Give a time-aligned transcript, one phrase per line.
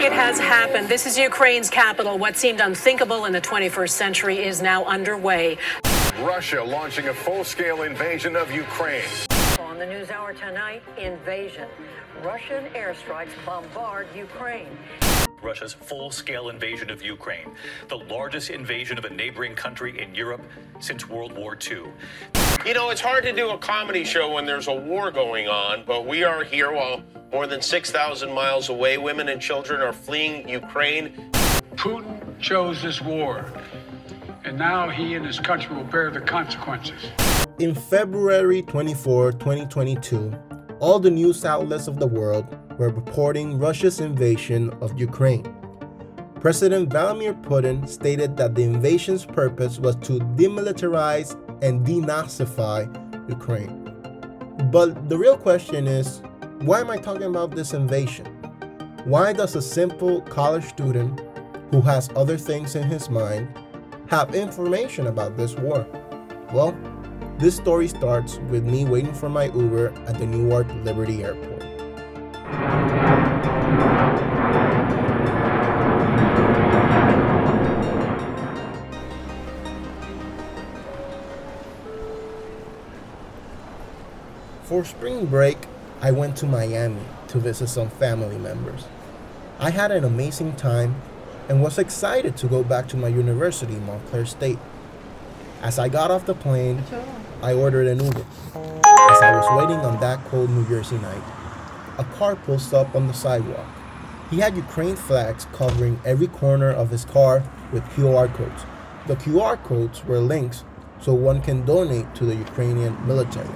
[0.00, 0.88] It has happened.
[0.88, 2.18] This is Ukraine's capital.
[2.18, 5.58] What seemed unthinkable in the 21st century is now underway.
[6.20, 9.27] Russia launching a full scale invasion of Ukraine.
[9.78, 11.68] On the NewsHour tonight, invasion.
[12.24, 14.76] Russian airstrikes bombard Ukraine.
[15.40, 17.52] Russia's full scale invasion of Ukraine,
[17.86, 20.42] the largest invasion of a neighboring country in Europe
[20.80, 21.82] since World War II.
[22.66, 25.84] You know, it's hard to do a comedy show when there's a war going on,
[25.86, 30.48] but we are here while more than 6,000 miles away, women and children are fleeing
[30.48, 31.30] Ukraine.
[31.76, 33.44] Putin chose this war,
[34.44, 37.00] and now he and his country will bear the consequences.
[37.58, 40.32] In February 24, 2022,
[40.80, 42.46] all the news outlets of the world
[42.78, 45.54] were reporting Russia's invasion of Ukraine.
[46.40, 52.86] President Vladimir Putin stated that the invasion's purpose was to demilitarize and denazify
[53.28, 53.84] Ukraine.
[54.70, 56.22] But the real question is
[56.60, 58.26] why am I talking about this invasion?
[59.04, 61.20] Why does a simple college student
[61.70, 63.48] who has other things in his mind
[64.08, 65.86] have information about this war?
[66.52, 66.76] Well,
[67.38, 71.62] this story starts with me waiting for my Uber at the Newark Liberty Airport.
[84.64, 85.58] For spring break,
[86.00, 88.86] I went to Miami to visit some family members.
[89.58, 90.94] I had an amazing time
[91.48, 94.58] and was excited to go back to my university, Montclair State.
[95.62, 96.82] As I got off the plane,
[97.42, 98.24] I ordered an Uber.
[98.54, 101.22] As I was waiting on that cold New Jersey night,
[101.98, 103.66] a car pulls up on the sidewalk.
[104.30, 108.62] He had Ukraine flags covering every corner of his car with QR codes.
[109.06, 110.64] The QR codes were links
[111.00, 113.48] so one can donate to the Ukrainian military.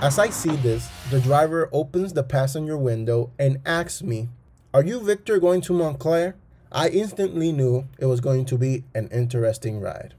[0.00, 4.28] As I see this, the driver opens the passenger window and asks me,
[4.72, 6.36] Are you Victor going to Montclair?
[6.70, 10.12] I instantly knew it was going to be an interesting ride.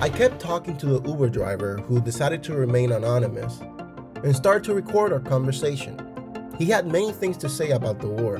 [0.00, 3.60] I kept talking to the Uber driver who decided to remain anonymous
[4.24, 6.00] and started to record our conversation.
[6.58, 8.38] He had many things to say about the war.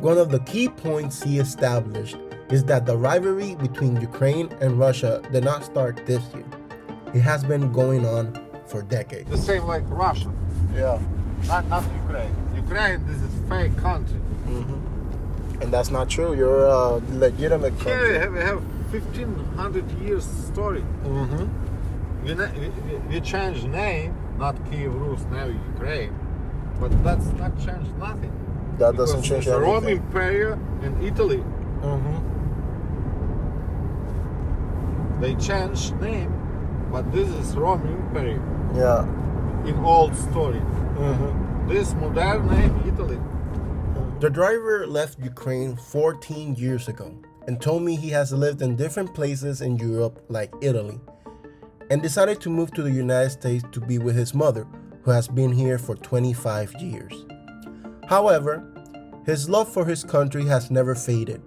[0.00, 2.18] One of the key points he established
[2.50, 6.44] is that the rivalry between Ukraine and Russia did not start this year.
[7.14, 9.30] It has been going on for decades.
[9.30, 10.30] The same like Russia.
[10.76, 10.98] Yeah.
[11.48, 12.34] Not not Ukraine.
[12.54, 14.20] Ukraine this is a fake country.
[14.46, 15.62] Mm-hmm.
[15.62, 16.34] And that's not true.
[16.34, 17.92] You're a legitimate country.
[17.92, 18.60] Here we have, we have
[18.92, 20.84] 1500 years story.
[21.04, 21.46] Mm-hmm.
[22.24, 22.68] We, we,
[23.08, 26.12] we change name, not Kiev Rus, now Ukraine.
[26.78, 28.32] But that's not changed nothing.
[28.78, 29.86] That Because doesn't change it's Rome.
[29.86, 31.42] Empire and Italy.
[31.80, 32.16] Mm-hmm.
[35.20, 36.32] They changed name,
[36.92, 38.40] but this is Rome Empire
[38.74, 39.06] Yeah.
[39.66, 40.60] In old story.
[40.60, 41.68] Mm-hmm.
[41.68, 43.18] This modern name Italy.
[44.20, 47.14] The driver left Ukraine 14 years ago
[47.46, 51.00] and told me he has lived in different places in Europe, like Italy,
[51.90, 54.66] and decided to move to the United States to be with his mother,
[55.02, 57.24] who has been here for 25 years.
[58.08, 58.64] However,
[59.24, 61.42] his love for his country has never faded,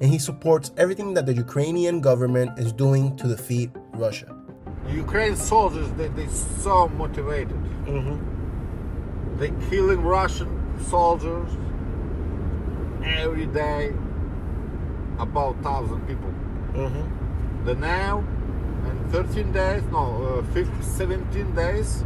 [0.00, 4.39] and he supports everything that the Ukrainian government is doing to defeat Russia.
[4.88, 7.56] Ukraine soldiers, they they so motivated.
[7.86, 9.38] Mm-hmm.
[9.38, 10.50] They killing Russian
[10.88, 11.50] soldiers
[13.04, 13.92] every day,
[15.18, 16.32] about thousand people.
[16.74, 17.64] Mm-hmm.
[17.64, 18.24] The now,
[18.88, 22.04] in 13 days, no, uh, 15, 17 days,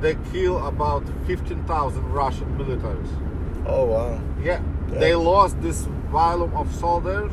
[0.00, 3.10] they kill about 15,000 Russian militaries.
[3.66, 4.20] Oh wow.
[4.42, 4.62] Yeah,
[4.92, 4.98] Yeah.
[4.98, 7.30] they lost this volume of soldiers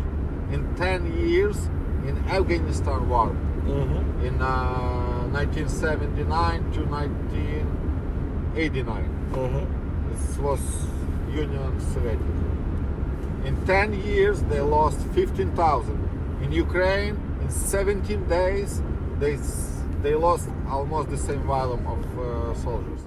[0.51, 1.57] in 10 years
[2.05, 3.35] in Afghanistan war
[3.67, 4.25] Mm-hmm.
[4.25, 9.29] in uh, 1979 to 1989.
[9.31, 10.11] Mm-hmm.
[10.11, 10.59] This was
[11.29, 12.19] Union Soviet.
[13.45, 16.39] In 10 years, they lost 15,000.
[16.43, 18.81] In Ukraine, in 17 days,
[19.19, 19.37] they
[20.01, 23.01] they lost almost the same volume of uh, soldiers.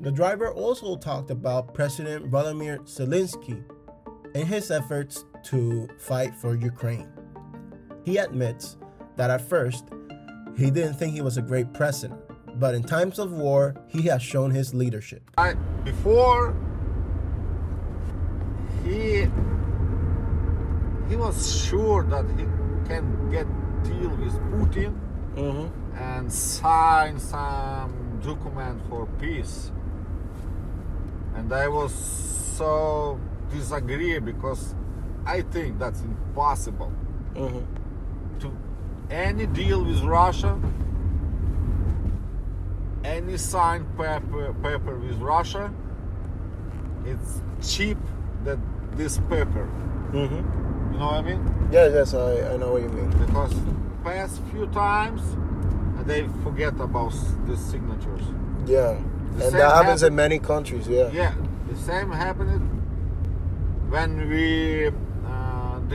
[0.00, 3.64] The driver also talked about President Vladimir Zelensky
[4.34, 7.08] and his efforts to fight for Ukraine.
[8.04, 8.76] He admits
[9.16, 9.84] that at first
[10.56, 12.20] he didn't think he was a great president,
[12.58, 15.22] but in times of war, he has shown his leadership.
[15.38, 15.54] I,
[15.84, 16.54] before
[18.84, 19.26] he
[21.08, 22.44] he was sure that he
[22.88, 23.46] can get
[23.84, 24.94] deal with Putin
[25.34, 25.96] Mm-hmm.
[25.96, 29.72] and sign some document for peace.
[31.34, 31.94] And I was
[32.58, 33.18] so
[33.50, 34.74] disagree because
[35.24, 36.92] I think that's impossible
[37.34, 38.40] Mm-hmm.
[38.40, 38.52] to
[39.12, 40.58] any deal with Russia,
[43.04, 45.72] any signed paper, paper with Russia,
[47.04, 47.98] it's cheap
[48.44, 48.58] that
[48.96, 49.68] this paper.
[50.12, 50.92] Mm-hmm.
[50.92, 51.68] You know what I mean?
[51.70, 53.10] Yeah, yes, I, I know what you mean.
[53.26, 53.54] Because
[54.04, 55.22] past few times
[56.06, 58.22] they forget about s- the signatures.
[58.66, 58.98] Yeah.
[59.36, 61.10] The and that happens in many countries, yeah.
[61.12, 61.34] Yeah,
[61.70, 62.68] the same happened
[63.88, 64.90] when we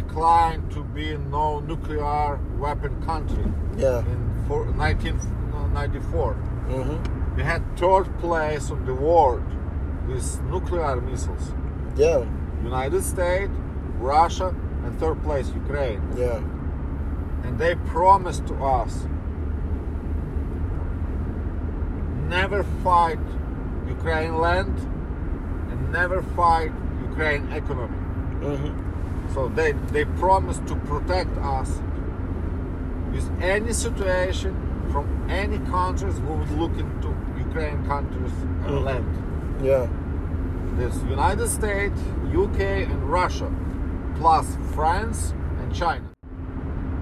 [0.02, 3.46] declined to be no nuclear weapon country
[3.76, 4.00] Yeah.
[4.14, 6.36] in four, 1994.
[6.70, 7.36] Mm-hmm.
[7.36, 9.44] We had third place of the world
[10.08, 11.46] with nuclear missiles.
[11.96, 12.24] Yeah.
[12.64, 13.52] United States,
[14.00, 14.50] Russia,
[14.84, 16.02] and third place Ukraine.
[16.16, 16.40] Yeah.
[17.46, 18.94] And they promised to us
[22.38, 23.20] never fight
[23.88, 24.76] Ukraine land
[25.72, 26.72] and never fight
[27.10, 28.00] Ukraine economy.
[28.50, 28.74] Mm-hmm.
[29.34, 31.70] So they, they promised to protect us
[33.12, 34.56] with any situation
[34.92, 38.32] from any countries who would look into Ukraine countries
[38.66, 38.84] uh, Mhm.
[38.88, 39.06] land.
[39.64, 39.88] Yeah.
[40.78, 42.00] There's United States,
[42.44, 42.60] UK,
[42.92, 43.50] and Russia,
[44.20, 44.46] plus
[44.76, 46.06] France and China.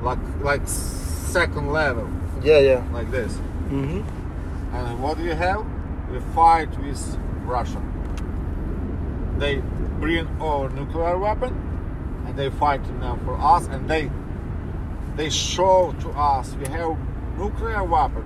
[0.01, 2.07] Like like second level,
[2.43, 2.81] Yeah, yeah.
[2.93, 3.33] like this.
[3.69, 4.01] Mm-hmm.
[4.75, 5.61] And what do you have?
[6.11, 7.01] We fight with
[7.45, 7.81] Russia.
[9.37, 9.61] They
[9.99, 11.51] bring our nuclear weapon,
[12.25, 14.11] and they fight now for us, and they
[15.15, 16.97] they show to us we have
[17.37, 18.25] nuclear weapon.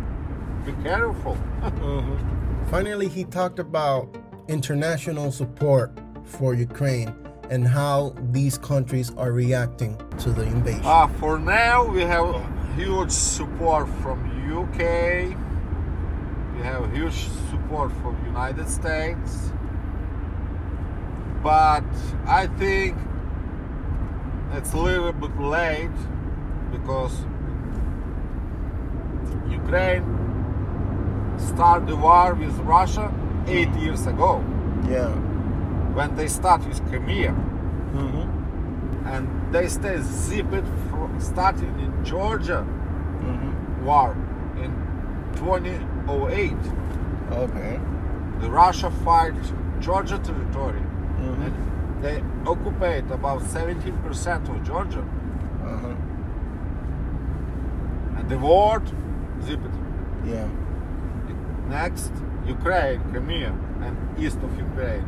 [0.66, 1.38] Be careful.
[1.60, 2.70] Mm-hmm.
[2.70, 4.16] Finally, he talked about
[4.48, 5.92] international support
[6.24, 7.14] for Ukraine
[7.50, 10.86] and how these countries are reacting to the invasion.
[10.86, 12.46] Uh, for now, we have
[12.76, 14.20] huge support from
[14.56, 15.36] UK.
[16.56, 19.52] We have huge support from United States.
[21.42, 21.86] But
[22.28, 22.96] I think
[24.54, 25.90] it's a little bit late
[26.72, 27.16] because
[29.50, 30.04] Ukraine
[31.38, 33.12] started the war with Russia
[33.48, 34.44] eight years ago
[34.88, 35.10] yeah.
[35.98, 37.34] when they start with Crimea
[37.90, 39.08] Mm-hmm.
[39.08, 42.66] and they stay zipped from starting in Georgia
[43.24, 43.86] Mm-hmm.
[43.86, 44.16] war
[44.64, 44.72] in
[45.36, 46.54] 2008.
[47.32, 47.80] Okay.
[48.42, 49.34] The Russia fight
[49.80, 50.82] Georgia territory
[51.20, 51.46] Mhm.
[51.46, 51.56] and
[52.02, 55.04] they occupied about 17% of Georgia
[55.72, 55.96] Uh-huh.
[58.18, 58.82] and the war
[59.46, 59.76] zipped.
[60.26, 60.48] Yeah.
[61.70, 62.12] Next,
[62.48, 63.52] Ukraine, Crimea,
[63.86, 65.06] and east of Ukraine.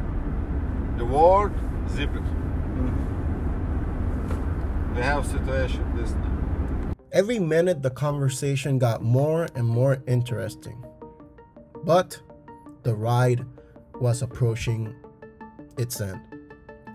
[0.97, 1.51] The war
[1.93, 2.15] zipped.
[2.15, 3.09] Mm-hmm.
[4.95, 6.93] We have situation this now.
[7.11, 10.83] Every minute, the conversation got more and more interesting.
[11.83, 12.21] But
[12.83, 13.45] the ride
[13.99, 14.93] was approaching
[15.77, 16.21] its end.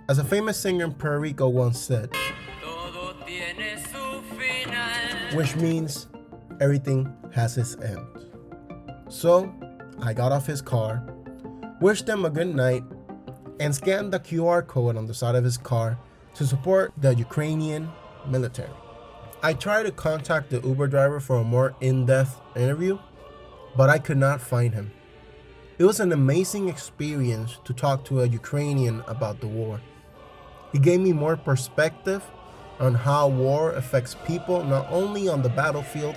[0.08, 2.14] As a famous singer in Puerto Rico once said,
[5.34, 6.06] which means
[6.60, 8.06] everything has its end.
[9.08, 9.52] So
[10.00, 11.02] I got off his car,
[11.80, 12.84] wished him a good night,
[13.58, 15.98] and scanned the QR code on the side of his car
[16.34, 17.90] to support the Ukrainian
[18.28, 18.70] military.
[19.42, 23.00] I tried to contact the Uber driver for a more in depth interview,
[23.76, 24.92] but I could not find him.
[25.78, 29.80] It was an amazing experience to talk to a Ukrainian about the war.
[30.76, 32.22] He gave me more perspective
[32.78, 36.14] on how war affects people not only on the battlefield,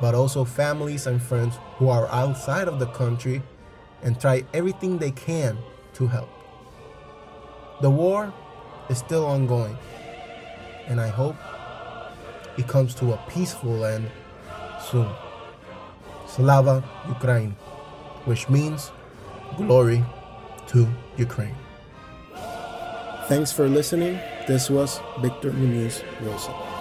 [0.00, 3.42] but also families and friends who are outside of the country
[4.02, 5.58] and try everything they can
[5.92, 6.30] to help.
[7.82, 8.32] The war
[8.88, 9.76] is still ongoing,
[10.86, 11.36] and I hope
[12.56, 14.10] it comes to a peaceful end
[14.90, 15.12] soon.
[16.26, 17.56] Slava Ukraine,
[18.24, 18.90] which means
[19.58, 20.02] glory
[20.68, 20.88] to
[21.18, 21.67] Ukraine.
[23.28, 24.18] Thanks for listening.
[24.46, 26.77] This was Victor Muniz Wilson.